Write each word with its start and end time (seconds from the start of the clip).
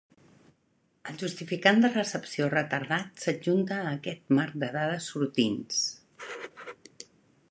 El 1.11 1.19
justificant 1.23 1.81
de 1.83 1.91
recepció 1.91 2.47
retardat 2.53 3.21
s'adjunta 3.25 3.77
a 3.83 3.93
aquest 3.97 4.35
marc 4.39 4.57
de 4.65 4.69
dades 4.79 5.13
sortints. 5.13 5.83